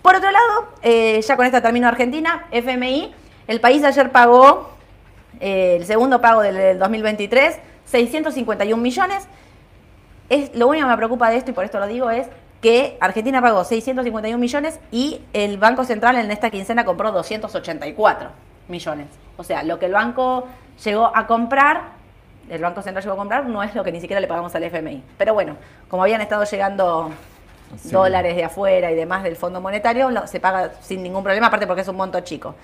[0.00, 3.12] Por otro lado, eh, ya con esta termino Argentina, FMI,
[3.48, 4.70] el país ayer pagó
[5.40, 9.26] eh, el segundo pago del, del 2023, 651 millones.
[10.28, 12.28] Es, lo único que me preocupa de esto, y por esto lo digo, es
[12.60, 18.30] que Argentina pagó 651 millones y el Banco Central en esta quincena compró 284
[18.68, 19.08] millones.
[19.38, 20.46] O sea, lo que el banco
[20.84, 22.03] llegó a comprar,
[22.50, 24.62] el Banco Central llegó a comprar, no es lo que ni siquiera le pagamos al
[24.64, 25.02] FMI.
[25.18, 25.56] Pero bueno,
[25.88, 27.10] como habían estado llegando
[27.80, 27.90] Sí.
[27.90, 31.66] dólares de afuera y demás del Fondo Monetario, lo- se paga sin ningún problema, aparte
[31.66, 32.54] porque es un monto chico.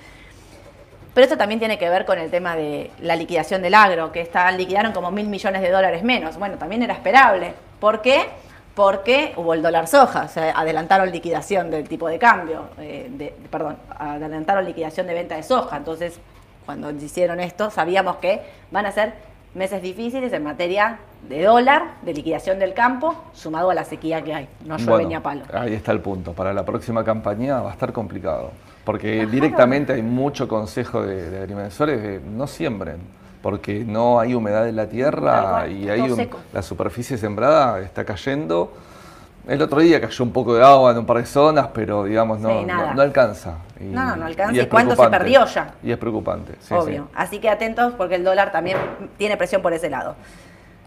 [1.14, 4.20] Pero esto también tiene que ver con el tema de la liquidación del agro, que
[4.20, 6.38] está, liquidaron como mil millones de dólares menos.
[6.38, 7.54] Bueno, también era esperable.
[7.80, 8.28] ¿Por qué?
[8.76, 13.34] Porque hubo el dólar soja, o sea, adelantaron liquidación del tipo de cambio, eh, de-
[13.50, 15.76] perdón, adelantaron liquidación de venta de soja.
[15.76, 16.20] Entonces,
[16.64, 18.40] cuando hicieron esto, sabíamos que
[18.70, 19.12] van a ser
[19.54, 24.32] meses difíciles en materia de dólar, de liquidación del campo, sumado a la sequía que
[24.34, 24.48] hay.
[24.64, 25.42] No llueve Bueno, ni a palo.
[25.52, 26.32] Ahí está el punto.
[26.32, 28.52] Para la próxima campaña va a estar complicado.
[28.84, 32.98] Porque directamente hay mucho consejo de, de agrimensores de no siembren.
[33.42, 38.72] Porque no hay humedad en la tierra y hay un- la superficie sembrada está cayendo.
[39.48, 42.38] El otro día cayó un poco de agua en un par de zonas, pero digamos
[42.40, 43.54] no, Sí, no- no alcanza.
[43.80, 44.60] Y- No, no, no alcanza.
[44.62, 45.74] ¿Y cuánto se perdió ya?
[45.82, 46.54] Y es preocupante.
[46.60, 47.04] sí, Obvio.
[47.04, 47.10] sí.
[47.14, 48.76] Así que atentos porque el dólar también
[49.16, 50.14] tiene presión por ese lado.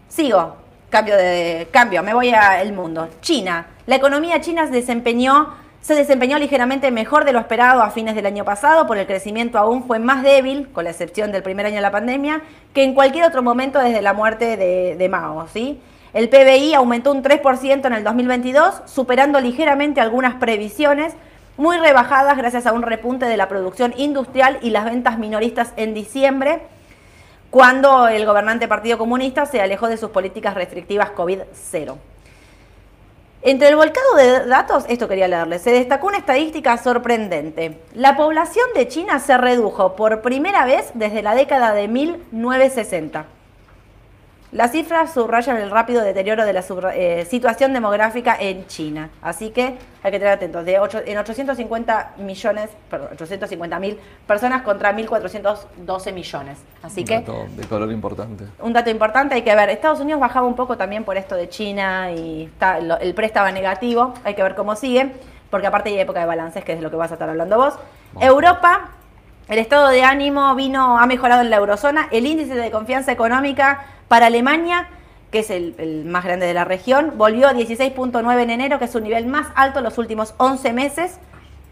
[0.08, 0.56] Sigo.
[0.90, 2.02] Cambio de cambio.
[2.04, 3.08] Me voy al mundo.
[3.20, 3.66] China.
[3.86, 8.24] La economía china se desempeñó se desempeñó ligeramente mejor de lo esperado a fines del
[8.24, 11.74] año pasado, por el crecimiento aún fue más débil, con la excepción del primer año
[11.74, 12.40] de la pandemia,
[12.72, 15.46] que en cualquier otro momento desde la muerte de, de Mao.
[15.52, 15.78] ¿sí?
[16.14, 21.12] El PBI aumentó un 3% en el 2022, superando ligeramente algunas previsiones,
[21.56, 25.92] muy rebajadas gracias a un repunte de la producción industrial y las ventas minoristas en
[25.92, 26.62] diciembre,
[27.50, 31.96] cuando el gobernante Partido Comunista se alejó de sus políticas restrictivas COVID-0.
[33.42, 37.80] Entre el volcado de datos, esto quería leerles, se destacó una estadística sorprendente.
[37.92, 43.26] La población de China se redujo por primera vez desde la década de 1960.
[44.54, 46.62] Las cifras subrayan el rápido deterioro de la
[46.94, 49.10] eh, situación demográfica en China.
[49.20, 50.64] Así que hay que tener atentos.
[50.64, 56.58] De ocho- en 850 millones, perdón, 850 mil personas contra 1.412 millones.
[56.84, 58.44] Así Un que dato de color importante.
[58.60, 59.70] un dato importante hay que ver.
[59.70, 63.26] Estados Unidos bajaba un poco también por esto de China y está- lo- el pre
[63.26, 64.14] estaba negativo.
[64.22, 65.14] Hay que ver cómo sigue,
[65.50, 67.56] porque aparte hay época de balances, que es de lo que vas a estar hablando
[67.56, 67.74] vos.
[68.20, 68.90] Europa,
[69.48, 72.06] el estado de ánimo vino, ha mejorado en la eurozona.
[72.12, 74.88] El índice de confianza económica para Alemania,
[75.30, 78.92] que es el, más grande de la región, volvió a 16.9 en enero, que es
[78.92, 81.18] su nivel más alto en los últimos 11 meses.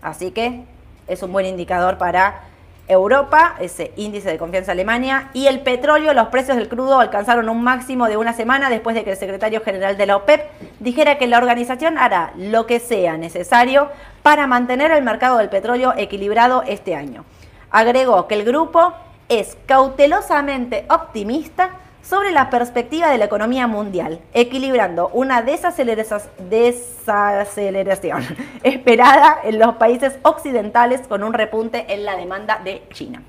[0.00, 0.64] Así que
[1.06, 2.42] es un buen indicador para
[2.88, 7.62] Europa, ese índice de confianza Alemania, y el petróleo, los precios del crudo alcanzaron un
[7.62, 11.26] máximo de una semana después de que el secretario general de la OPEP dijera que
[11.26, 13.88] la organización hará lo que sea necesario
[14.22, 17.24] para mantener el mercado del petróleo equilibrado este año.
[17.70, 18.92] Agregó que el grupo
[19.28, 21.70] es cautelosamente optimista
[22.02, 28.22] sobre la perspectiva de la economía mundial, equilibrando una desaceleración
[28.62, 33.22] esperada en los países occidentales con un repunte en la demanda de China.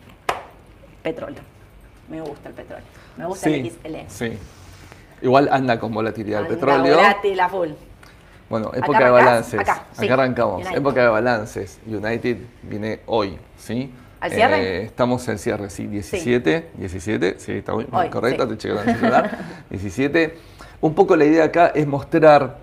[1.01, 1.41] Petróleo.
[2.09, 2.85] Me gusta el petróleo.
[3.17, 3.95] Me gusta el XL.
[4.07, 4.37] sí.
[5.21, 6.95] Igual anda con volatilidad el Anda petróleo.
[6.97, 7.69] volátil a full.
[8.49, 9.59] Bueno, ¿Acá época de balances.
[9.59, 10.09] Acá, Acá, sí.
[10.09, 10.55] arrancamos.
[10.61, 10.77] United.
[10.77, 11.79] Época de balances.
[11.87, 13.89] United viene hoy, ¿sí?
[14.23, 14.61] ¿Al cierre?
[14.61, 15.85] Eh, estamos en cierre, sí.
[15.85, 16.69] 17.
[16.77, 18.49] 17, sí, está muy, Hoy, correcto, sí.
[18.51, 19.37] te chequeo el celular.
[19.69, 20.37] 17.
[20.79, 22.57] Un poco la idea acá es mostrar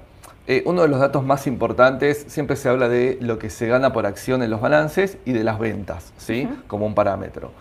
[0.47, 2.25] eh, uno de los datos más importantes.
[2.29, 5.45] Siempre se habla de lo que se gana por acción en los balances y de
[5.45, 6.49] las ventas, ¿sí?
[6.67, 7.53] Como un parámetro.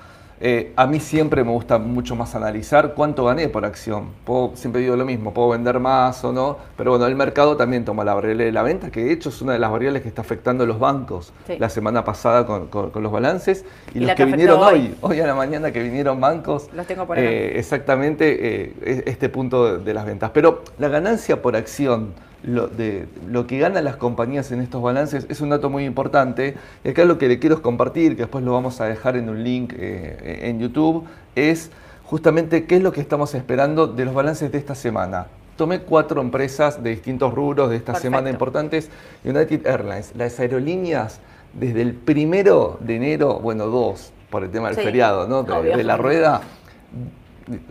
[0.41, 4.05] Eh, a mí siempre me gusta mucho más analizar cuánto gané por acción.
[4.25, 7.83] Puedo- siempre digo lo mismo, puedo vender más o no, pero bueno, el mercado también
[7.83, 10.07] toma la variable de la venta, que de hecho es una de las variables que
[10.07, 11.57] está afectando a los bancos Sí.
[11.59, 15.11] la semana pasada con, con- con los balances y, Y los que vinieron hoy, hoy.
[15.11, 16.69] hoy a la mañana que vinieron bancos.
[16.73, 20.31] Los tengo por eh, exactamente eh, es- este punto de, de las ventas.
[20.33, 25.25] Pero la ganancia por acción, lo, de, lo que ganan las compañías en estos balances
[25.29, 26.55] es un dato muy importante.
[26.83, 29.43] Y acá lo que le quiero compartir, que después lo vamos a dejar en un
[29.43, 31.71] link eh, en YouTube, es
[32.05, 35.27] justamente qué es lo que estamos esperando de los balances de esta semana.
[35.57, 38.15] Tomé cuatro empresas de distintos rubros de esta Perfecto.
[38.15, 38.89] semana importantes.
[39.25, 41.19] United Airlines, las aerolíneas,
[41.53, 45.43] desde el primero de enero, bueno, dos, por el tema del Sí, feriado, ¿no?
[45.43, 45.75] De, obvio.
[45.75, 46.41] de la rueda,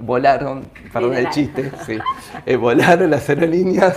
[0.00, 1.98] volaron, perdón el chiste, sí,
[2.46, 3.96] eh, volaron las aerolíneas.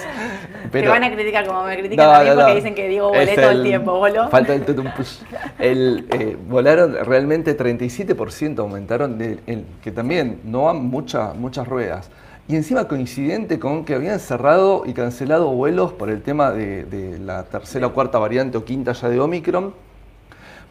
[0.71, 2.55] Te van a criticar como me critican No, a mí no, porque no.
[2.55, 4.29] dicen que digo volé todo el tiempo, voló.
[4.29, 5.17] Falta el tutum push.
[5.59, 12.09] El, eh, volaron realmente 37% aumentaron, de, el- que también no van mucha- muchas ruedas.
[12.47, 17.17] Y encima coincidente con que habían cerrado y cancelado vuelos por el tema de, de
[17.19, 19.73] la tercera o cuarta variante o quinta ya de Omicron.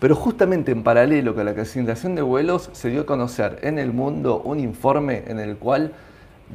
[0.00, 3.92] Pero justamente en paralelo con la cancelación de vuelos se dio a conocer en el
[3.92, 5.92] mundo un informe en el cual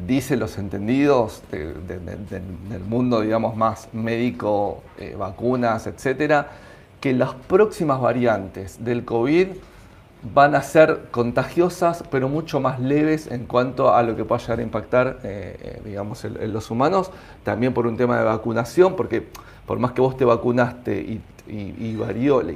[0.07, 6.47] dicen los entendidos de- de- de- de- del mundo, digamos, más médico, eh, vacunas, etcétera,
[6.99, 9.47] que las próximas variantes del COVID
[10.33, 14.57] van a ser contagiosas, pero mucho más leves en cuanto a lo que pueda llegar
[14.59, 17.11] a impactar, eh, eh, digamos, en, en los humanos,
[17.43, 19.27] también por un tema de vacunación, porque
[19.67, 21.97] por más que vos te vacunaste y, y- y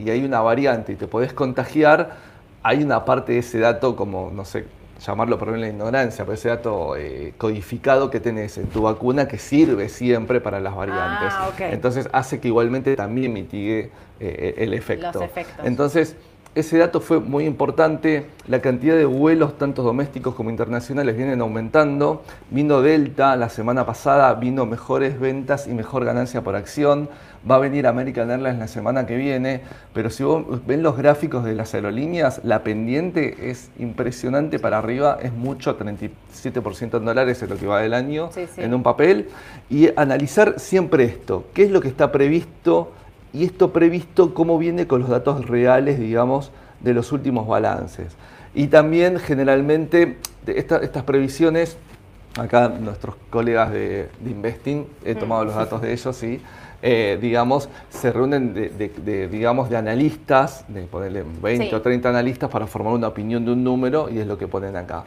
[0.03, 2.17] y hay una variante y te podés contagiar,
[2.63, 4.65] hay una parte de ese dato como, no sé,
[5.05, 9.37] llamarlo por la ignorancia, pero ese dato eh, codificado que tenés en tu vacuna que
[9.37, 11.31] sirve siempre para las variantes.
[11.31, 11.51] Ah.
[11.71, 15.11] Entonces hace que igualmente también mitigue eh, el efecto.
[15.13, 15.65] Los efectos.
[15.65, 16.15] Entonces,
[16.55, 18.25] ese dato fue muy importante.
[18.47, 22.23] La cantidad de vuelos, tanto domésticos como internacionales, vienen aumentando.
[22.49, 27.07] Vino Delta la semana pasada, vino mejores ventas y mejor ganancia por acción.
[27.49, 29.61] Va a venir American Airlines la semana que viene.
[29.93, 35.19] Pero si vos ven los gráficos de las aerolíneas, la pendiente es impresionante para arriba.
[35.21, 38.61] Es mucho, 37% en dólares es lo que va del año Sí, sí.
[38.61, 39.29] en un papel.
[39.69, 41.45] Y analizar siempre esto.
[41.53, 42.91] ¿Qué es lo que está previsto?
[43.33, 48.15] Y esto previsto cómo viene con los datos reales, digamos, de los últimos balances.
[48.55, 51.77] Y también generalmente esta- estas previsiones,
[52.37, 56.41] acá nuestros colegas de, de Investing, he tomado los datos de ellos, sí,
[56.81, 61.75] eh, digamos, se reúnen de, de- de, digamos, de analistas, de ponerle 20 Sí.
[61.75, 64.75] o 30 analistas para formar una opinión de un número y es lo que ponen
[64.77, 65.03] acá.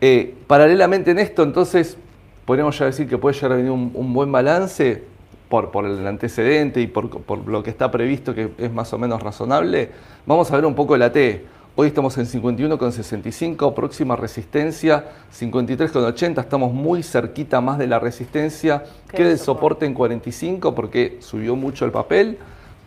[0.00, 1.96] Eh, paralelamente en esto, entonces,
[2.44, 5.02] podríamos ya decir que puede llegar a venir un, un buen balance
[5.48, 8.98] por, por el antecedente y por, por lo que está previsto, que es más o
[8.98, 9.90] menos razonable.
[10.26, 11.44] Vamos a ver un poco la T.
[11.78, 15.04] Hoy estamos en 51,65, próxima resistencia
[15.38, 19.84] 53,80, estamos muy cerquita más de la resistencia Que que el soporte.
[19.86, 22.38] en 45 porque subió mucho el papel.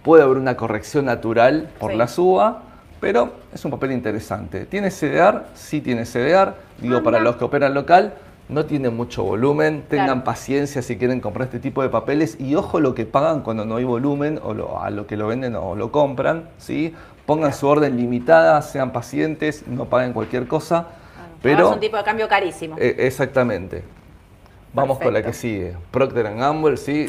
[0.04, 1.98] Puede haber una corrección natural por Sí.
[1.98, 2.64] la suba,
[3.00, 4.66] pero es un papel interesante.
[4.66, 5.44] ¿Tiene CDR?
[5.54, 6.56] Sí tiene CDR.
[6.82, 8.14] Digo, para los que operan local,
[8.50, 9.84] no tiene mucho volumen.
[9.88, 10.24] Tengan Claro.
[10.24, 13.78] paciencia si quieren comprar este tipo de papeles y ojo lo que pagan cuando no
[13.78, 16.50] hay volumen o lo- a lo que lo venden o lo compran.
[16.58, 16.94] ¿sí?
[17.26, 20.88] Pongan su orden limitada, sean pacientes, no paguen cualquier cosa.
[21.42, 22.76] Pero es un tipo de cambio carísimo.
[22.80, 23.84] eh, exactamente.
[24.74, 25.76] Vamos con la que sigue.
[25.92, 27.06] Procter Gamble, sí,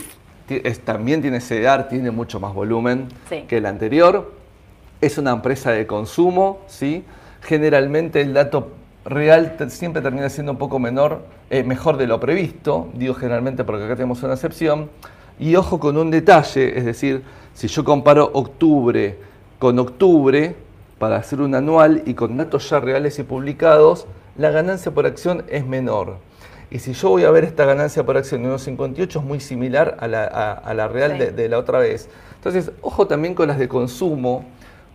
[0.48, 3.42] es- también tiene CDR, tiene mucho más volumen Sí.
[3.48, 4.33] que el anterior.
[5.00, 7.05] Es una empresa de consumo, sí.
[7.42, 8.68] Generalmente el dato
[9.05, 12.89] real siempre termina siendo un poco menor, eh, mejor de lo previsto.
[12.95, 14.91] Digo generalmente porque acá tenemos una excepción.
[15.39, 17.23] Y ojo con un detalle, es decir,
[17.55, 19.17] si yo comparo octubre
[19.59, 20.55] con octubre
[20.99, 25.45] para hacer un anual y con datos ya reales y publicados, la ganancia por acción
[25.49, 26.17] es menor.
[26.71, 29.97] Y si yo voy a ver esta ganancia por acción de 1,58 es muy similar
[30.01, 31.19] a la, a- a la real Sí.
[31.19, 32.09] de, de la otra vez.
[32.37, 34.45] Entonces, ojo también con las de consumo,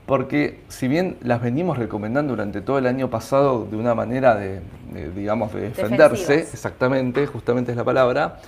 [0.05, 4.61] porque si bien las venimos recomendando durante todo el año pasado de una manera de,
[4.91, 6.53] de, digamos, de defenderse, Defensivas.
[6.53, 8.39] exactamente, justamente es la palabra,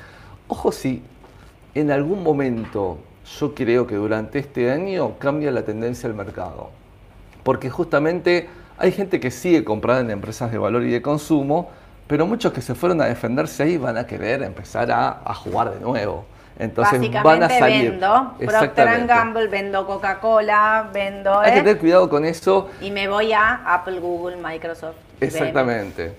[0.47, 1.03] ojo si
[1.73, 2.99] en algún momento
[3.39, 6.69] yo creo que durante este año cambia la tendencia del mercado.
[7.43, 11.69] Porque justamente hay gente que sigue comprando en empresas de valor y de consumo,
[12.07, 15.73] pero muchos que se fueron a defenderse ahí van a querer empezar a, a jugar
[15.73, 16.25] de nuevo.
[16.59, 17.91] Entonces Básicamente van a salir.
[17.91, 19.05] vendo Procter.
[19.05, 21.39] Gamble, vendo Coca-Cola, vendo...
[21.39, 21.61] Hay que ¿eh?
[21.61, 22.69] tener cuidado con eso.
[22.81, 24.95] Y me voy a Apple, Google, Microsoft.
[25.21, 26.13] Exactamente.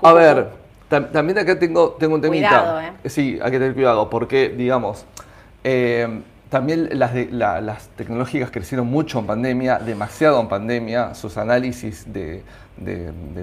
[0.00, 0.48] A ver,
[0.88, 2.48] tam- también acá tengo, tengo un temita.
[2.48, 2.92] Cuidado, ¿eh?
[3.08, 5.04] Sí, hay que tener cuidado porque, digamos,
[5.64, 6.20] eh,
[6.54, 11.12] también las, tecnológicas crecieron mucho en pandemia, demasiado en pandemia.
[11.12, 12.44] Sus análisis de,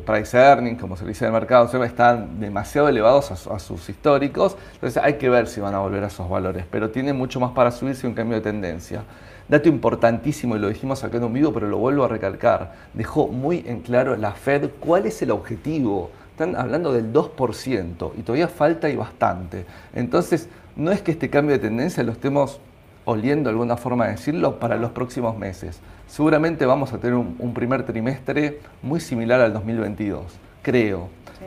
[0.05, 4.55] price earning, como se dice en mercado, están demasiado elevados a, su- a sus históricos.
[4.75, 6.63] Entonces hay que ver si van a volver a esos valores.
[6.71, 9.03] Pero tiene mucho más para subirse un cambio de tendencia.
[9.49, 13.27] Dato importantísimo, y lo dijimos acá en un video, pero lo vuelvo a recalcar, dejó
[13.27, 16.11] muy en claro la Fed cuál es el objetivo.
[16.31, 19.65] Están hablando del 2% y todavía falta y bastante.
[19.93, 20.47] Entonces,
[20.77, 22.61] no es que este cambio de tendencia lo estemos
[23.05, 25.79] oliendo, alguna forma de decirlo, para los próximos meses.
[26.07, 30.23] Seguramente vamos a tener un, un primer trimestre muy similar al 2022,
[30.61, 31.09] creo.
[31.39, 31.45] Sí.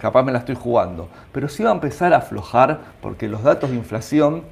[0.00, 1.08] Capaz me la estoy jugando.
[1.32, 4.42] Pero sí va a empezar a aflojar porque los datos de inflación,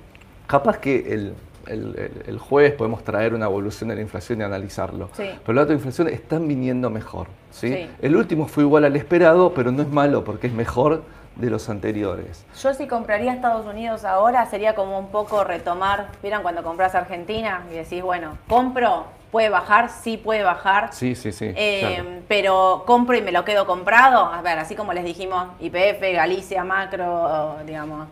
[0.46, 1.34] capaz que el,
[1.66, 5.08] el- el- el jueves podemos traer una evolución de la inflación y analizarlo.
[5.14, 5.24] Sí.
[5.44, 7.26] Pero los datos de inflación están viniendo mejor.
[7.50, 7.88] Sí.
[8.02, 11.02] El último fue igual al esperado, pero no es malo porque es mejor
[11.36, 12.44] de los anteriores.
[12.60, 17.64] Yo si compraría Estados Unidos ahora sería como un poco retomar, ¿vieron cuando compras Argentina?
[17.70, 20.92] Y decís, bueno, compro, puede bajar, sí puede bajar.
[20.92, 21.52] Sí, sí, sí.
[21.56, 22.10] Eh, claro.
[22.28, 24.26] Pero compro y me lo quedo comprado.
[24.26, 28.06] A ver, así como les dijimos, IPF, Galicia, Macro, digamos.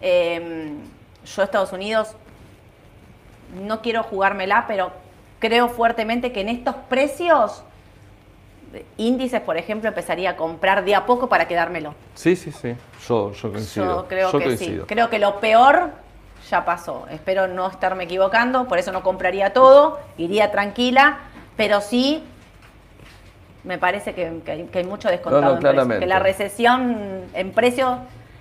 [0.00, 0.74] Eh,
[1.24, 2.16] yo Estados Unidos
[3.54, 4.90] no quiero jugármela, pero
[5.38, 7.62] creo fuertemente que en estos precios,
[8.96, 11.94] índices, por ejemplo, empezaría a comprar de a poco para quedármelo.
[12.14, 12.74] Sí, sí, sí.
[13.08, 13.86] Yo, yo coincido.
[14.02, 14.82] Yo creo Yo que coincido.
[14.82, 14.86] sí.
[14.88, 15.90] Creo que lo peor
[16.50, 17.06] ya pasó.
[17.10, 21.18] Espero no estarme equivocando, por eso no compraría todo, iría tranquila,
[21.56, 22.22] pero sí
[23.64, 26.00] me parece que, que hay, que hay mucho descontado No, no, en claramente.
[26.00, 27.96] que la recesión en precios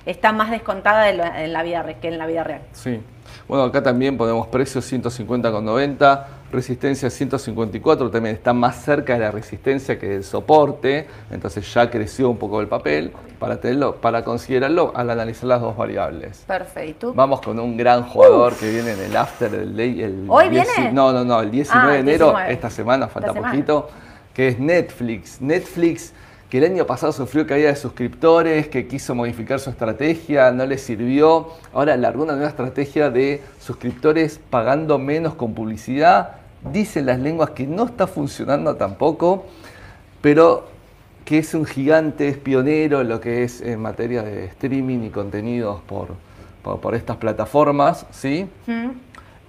[0.06, 1.12] está más descontada de
[1.46, 2.62] en la vida que en la vida real.
[2.74, 3.02] Sí.
[3.48, 10.00] Bueno, acá también ponemos precios 150,90, resistencia 154 también está más cerca de la resistencia
[10.00, 15.10] que del soporte, entonces ya creció un poco el papel para tenerlo, para considerarlo al
[15.10, 16.44] analizar las dos variables.
[16.48, 17.14] Perfecto.
[17.14, 20.02] Vamos con un gran jugador que viene en el after del day.
[20.02, 20.92] El ¿Hoy 10 viene?
[20.94, 22.54] No, no, no, el 19 Ah, de enero, 19.
[22.54, 23.52] esta semana, falta Esta semana.
[23.54, 23.90] poquito,
[24.34, 25.42] que es Netflix.
[25.42, 26.14] Netflix
[26.50, 30.78] que el año pasado sufrió caída de suscriptores, que quiso modificar su estrategia, no le
[30.78, 31.48] sirvió.
[31.74, 36.43] Ahora largó una nueva estrategia de suscriptores pagando menos con publicidad.
[36.72, 39.46] Dicen las lenguas que no está funcionando tampoco,
[40.22, 40.68] pero
[41.26, 45.10] que es un gigante, es pionero en lo que es en materia de streaming y
[45.10, 46.10] contenidos por,
[46.62, 48.48] por, por estas plataformas, ¿sí?
[48.68, 48.90] Mm.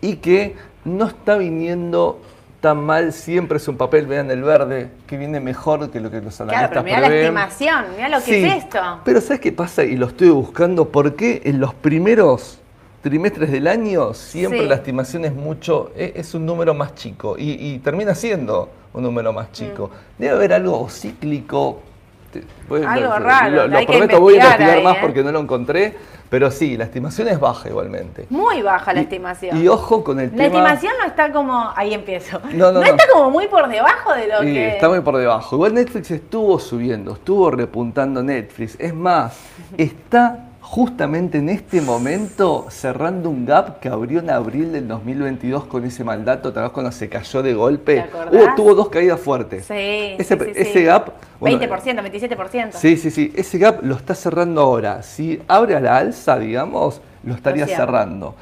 [0.00, 2.20] y que no está viniendo
[2.60, 6.22] tan mal, siempre es un papel, vean el verde, que viene mejor que lo que
[6.22, 8.78] los Claro, analistas pero mira la estimación, mira lo que Sí, es esto.
[9.04, 9.84] Pero ¿sabes qué pasa?
[9.84, 12.60] Y lo estoy buscando, ¿por qué en los primeros
[13.04, 14.66] trimestres del año siempre Sí.
[14.66, 19.02] la estimación es mucho, e- es un número más chico y, y termina siendo un
[19.04, 19.88] número más chico?
[20.18, 20.22] Mm.
[20.22, 21.80] Debe haber algo cíclico.
[22.68, 25.00] Algo raro, Lo, lo prometo, voy a investigar ahí, más ¿eh?
[25.02, 25.94] porque no lo encontré,
[26.28, 28.26] pero sí, la estimación es baja igualmente.
[28.30, 29.62] Muy baja la Y- estimación.
[29.62, 30.46] Y ojo con el la tema.
[30.46, 31.70] estimación no está como.
[31.76, 32.40] Ahí empiezo.
[32.52, 32.82] No, no, no.
[32.82, 34.68] está como muy por debajo de lo Sí, que.
[34.70, 35.54] está muy por debajo.
[35.54, 38.74] Igual Netflix estuvo subiendo, estuvo repuntando Netflix.
[38.80, 39.36] Es más,
[39.78, 45.84] está justamente en este momento cerrando un gap que abrió en abril del 2022 con
[45.84, 46.52] ese mandato.
[46.52, 48.06] ¿Te acuerdas cuando se cayó de golpe?
[48.56, 49.66] Tuvo dos caídas fuertes.
[49.66, 49.74] Sí,
[50.18, 51.10] Ese, sí, sí, ese gap.
[51.38, 52.72] bueno, 20%, 27%.
[52.72, 53.30] Sí, sí, sí.
[53.36, 55.02] Ese gap lo está cerrando ahora.
[55.02, 58.34] Si abre a la alza, digamos, lo estaría cerrando.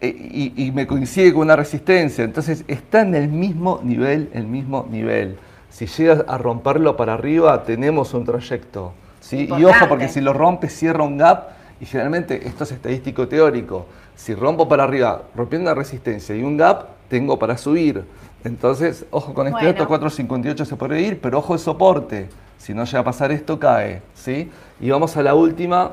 [0.00, 2.22] Eh, y, y me coincide con una resistencia.
[2.22, 5.36] Entonces está en el mismo nivel, el mismo nivel.
[5.70, 8.92] Si llega a romperlo para arriba, tenemos un trayecto.
[9.28, 9.48] ¿Sí?
[9.58, 11.50] Y ojo, porque si lo rompe, cierra un gap.
[11.80, 13.86] Y generalmente esto es estadístico teórico.
[14.16, 18.04] Si rompo para arriba, rompiendo una resistencia y un gap, tengo para subir.
[18.42, 19.72] Entonces, ojo con este Bueno.
[19.72, 22.28] dato 458 se puede ir, pero ojo el soporte.
[22.56, 24.02] Si no llega a pasar esto, cae.
[24.14, 24.50] ¿sí?
[24.80, 25.92] Y vamos a la última,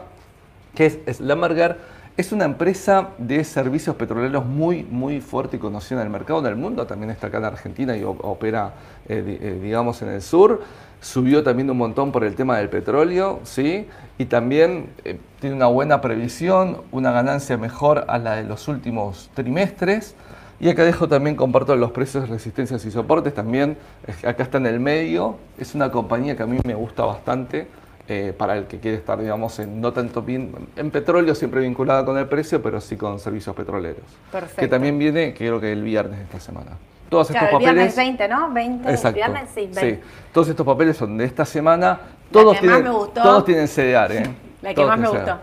[0.73, 1.77] que es Slammerger.
[2.17, 6.45] Es una empresa de servicios petroleros muy, muy fuerte y conocida en el mercado, en
[6.45, 6.87] el mundo.
[6.87, 8.71] También está acá en Argentina y opera,
[9.09, 10.61] eh, eh, digamos, en el sur.
[11.01, 13.85] Subió también un montón por el tema del petróleo, ¿sí?
[14.17, 19.29] Y también eh, tiene una buena previsión, una ganancia mejor a la de los últimos
[19.33, 20.15] trimestres.
[20.61, 23.33] Y acá dejo también, comparto los precios, resistencias y soportes.
[23.33, 23.77] También
[24.25, 25.35] acá está en el medio.
[25.57, 27.67] Es una compañía que a mí me gusta bastante
[28.07, 32.05] eh, para el que quiere estar, digamos, en, no tanto bien, en petróleo, siempre vinculada
[32.05, 34.03] con el precio, pero sí con servicios petroleros.
[34.31, 34.61] Perfecto.
[34.61, 36.71] Que también viene, creo que el viernes de esta semana.
[37.09, 37.95] Todos Claro, estos el papeles.
[37.95, 38.51] viernes 20, ¿no?
[38.51, 38.89] 20.
[38.89, 39.15] Exacto.
[39.15, 39.79] Viernes sí, 20.
[39.81, 39.99] sí.
[40.33, 41.99] Todos estos papeles son de esta semana.
[42.31, 43.21] Todos que más tienen, me gustó.
[43.21, 44.29] todos tienen CDR, ¿eh?
[44.61, 45.37] La que Todos más me gustó.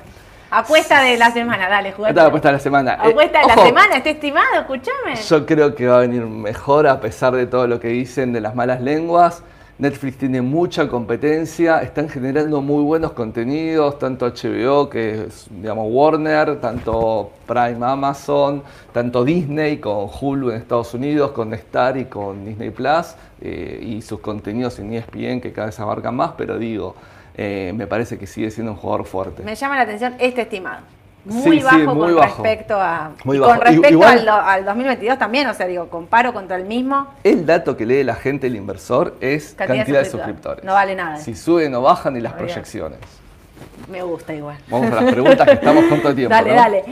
[0.51, 1.89] Apuesta de la semana, dale.
[1.89, 2.93] Esta la apuesta de la semana.
[3.03, 5.17] Eh, Apuesta de la ojo, semana, está estimado, escúchame.
[5.27, 8.41] Yo creo que va a venir mejor a pesar de todo lo que dicen de
[8.43, 9.43] las malas lenguas.
[9.83, 16.61] Netflix tiene mucha competencia, están generando muy buenos contenidos, tanto HBO, que es, digamos, Warner,
[16.61, 22.71] tanto Prime Amazon, tanto Disney con Hulu en Estados Unidos, con Star y con Disney
[22.71, 26.95] Plus, eh, y sus contenidos en ESPN que cada vez abarcan más, pero digo,
[27.35, 29.43] eh, me parece que sigue siendo un jugador fuerte.
[29.43, 31.02] Me llama la atención este estimado.
[31.25, 32.43] Muy Sí, sí, bajo muy con bajo.
[32.43, 33.11] respecto a.
[33.25, 33.53] Muy y bajo.
[33.53, 37.07] con respecto Igual- al, do- al 2022 también, o sea, digo, comparo contra el mismo.
[37.23, 40.65] El dato que lee la gente, el inversor, es Cantidad cantidad, de suscriptores.
[40.65, 41.19] No vale nada.
[41.19, 42.99] Si suben o bajan y las proyecciones.
[43.89, 44.57] Me gusta igual.
[44.69, 46.35] Vamos a las preguntas que estamos corto de tiempo.
[46.35, 46.57] Dale, ¿no?
[46.57, 46.85] dale.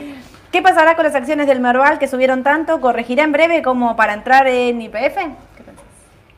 [0.51, 2.81] ¿Qué pasará con las acciones del Merval que subieron tanto?
[2.81, 5.17] ¿Corregirá en breve como para entrar en IPF?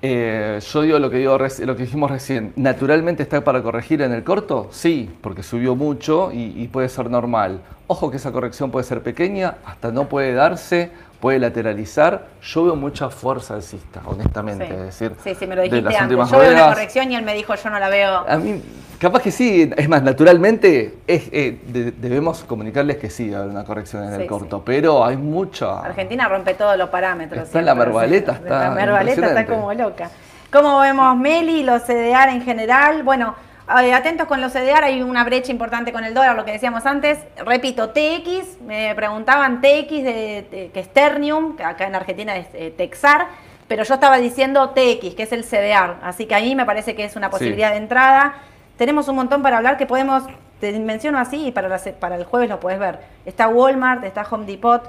[0.05, 2.51] Eh, yo digo lo que, digo lo que dijimos recién.
[2.57, 4.67] ¿Naturalmente está para corregir en el corto?
[4.69, 7.61] Sí, porque subió mucho y puede ser normal.
[7.87, 10.91] Ojo que esa corrección puede ser pequeña, hasta no puede darse,
[11.23, 12.25] puede lateralizar.
[12.41, 14.67] Yo veo mucha fuerza alcista, honestamente.
[14.67, 14.73] Sí.
[14.73, 16.17] Es decir, sí, sí, me lo de dijiste las antes.
[16.17, 18.25] últimas Yo veo una corrección y él me dijo, yo no la veo.
[18.27, 18.61] A mí,
[18.99, 23.63] capaz que sí, es más, naturalmente es, eh, de- debemos comunicarles que sí, haber una
[23.63, 25.79] corrección en el corto, pero hay mucha...
[25.79, 27.43] Argentina rompe todos los parámetros.
[27.43, 30.09] Está en la merbaleta, está La merbaleta está como loca.
[30.51, 33.01] ¿Cómo vemos Meli, los CDR en general?
[33.03, 33.33] Bueno,
[33.81, 36.85] eh, atentos con los CDR, hay una brecha importante con el dólar, lo que decíamos
[36.85, 37.19] antes.
[37.45, 42.47] Repito, TX, me preguntaban TX, de, de- que es Ternium, que acá en Argentina es
[42.53, 43.27] eh, Texar,
[43.67, 47.05] pero yo estaba diciendo TX, que es el CDR, así que ahí me parece que
[47.05, 48.33] es una posibilidad de entrada.
[48.77, 50.23] Tenemos un montón para hablar que podemos,
[50.59, 52.99] te menciono así y para, para el jueves lo puedes ver.
[53.25, 54.83] Está Walmart, está Home Depot,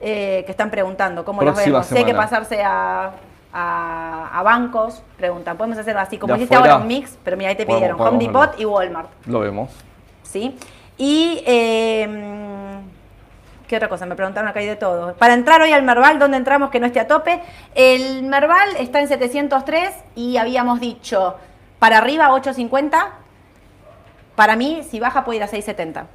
[0.00, 1.86] eh, que están preguntando cómo los Próxima vemos.
[1.86, 2.24] Si hay que semana.
[2.28, 3.10] pasarse a,
[3.52, 5.56] a- a bancos, preguntan.
[5.56, 8.24] Podemos hacerlo así, como hiciste ahora un mix, pero mira, ahí te podemos- pidieron Home
[8.26, 8.62] Depot verlo.
[8.62, 9.08] y Walmart.
[9.26, 9.70] Lo vemos.
[10.22, 10.56] ¿sí?
[10.98, 12.78] Y eh,
[13.66, 14.06] ¿Qué otra cosa?
[14.06, 15.12] Me preguntaron acá hay de todo.
[15.14, 17.42] Para entrar hoy al Merval, ¿dónde entramos que no esté a tope?
[17.74, 21.34] El Merval está en 703 y habíamos dicho
[21.78, 23.10] para arriba 850.
[24.36, 26.06] Para mí, si baja puede ir a 670.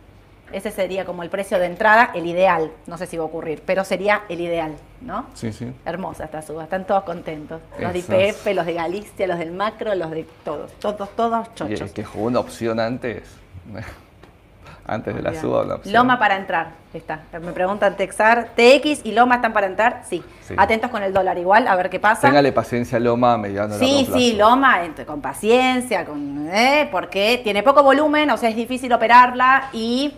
[0.52, 2.72] Ese sería como el precio de entrada, el ideal.
[2.86, 5.26] No sé si va a ocurrir, pero sería el ideal, ¿no?
[5.34, 5.72] Sí, sí.
[5.86, 7.60] Hermosa esta suba, están todos contentos.
[7.80, 8.00] Los de.
[8.00, 11.82] IPF, los de Galicia, los del macro, los de todos, todos, todos Y chochos.
[11.82, 13.24] el que jugó una opción antes,
[14.86, 15.94] antes de la suba, una opción.
[15.94, 17.22] Loma para entrar, está.
[17.42, 20.22] Me preguntan Texar, TX y Loma están para entrar, sí.
[20.46, 20.54] Sí.
[20.58, 22.28] Atentos con el dólar igual, a ver qué pasa.
[22.28, 24.20] Téngale paciencia a Loma mediano Sí, plazo.
[24.20, 26.90] sí, Loma, con paciencia, con, ¿eh?
[26.92, 30.14] porque tiene poco volumen, o sea, es difícil operarla y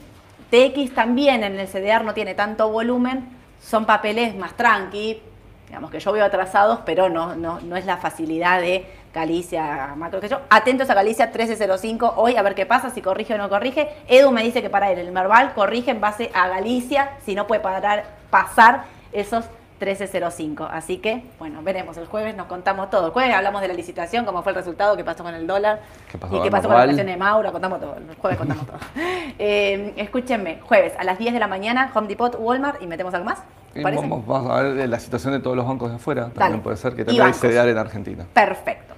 [0.50, 3.28] TX también en el CDR no tiene tanto volumen,
[3.62, 5.22] son papeles más tranqui,
[5.68, 10.20] digamos que yo veo atrasados, pero no, no, no es la facilidad de Galicia, macro
[10.20, 10.42] que yo.
[10.50, 13.90] Atentos a Galicia 1305 hoy a ver qué pasa, si corrige o no corrige.
[14.08, 17.48] Edu me dice que para él el Merval corrige en base a Galicia, si no
[17.48, 18.84] puede pasar
[19.14, 19.46] esos
[19.80, 20.68] 1305.
[20.72, 21.98] Así que, bueno, veremos.
[21.98, 23.08] El jueves nos contamos todo.
[23.08, 25.82] El jueves hablamos de la licitación, cómo fue el resultado, qué pasó con el dólar
[26.12, 27.52] ¿Qué pasó y con qué pasó con la operación de Mauro.
[27.52, 27.96] Contamos todo.
[27.98, 28.78] El jueves contamos todo.
[29.38, 33.26] Eh, escúchenme, jueves a las 10 de la mañana, Home Depot, Walmart y metemos algo
[33.26, 33.40] más.
[33.74, 36.22] ¿te Y vamos, vamos a ver la situación de todos los bancos de afuera.
[36.24, 36.36] Dale.
[36.36, 37.42] También puede ser que bancos.
[37.42, 38.26] CDR en Argentina.
[38.34, 38.94] Perfecto.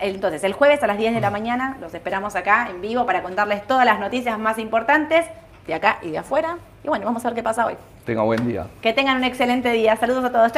[0.00, 3.22] Entonces, el jueves a las 10 de la mañana los esperamos acá en vivo para
[3.22, 5.26] contarles todas las noticias más importantes
[5.66, 6.58] de acá y de afuera.
[6.82, 7.74] Y bueno, vamos a ver qué pasa hoy.
[8.04, 8.66] Tenga buen día.
[8.80, 9.94] Que tengan un excelente día.
[9.96, 10.50] Saludos a todos.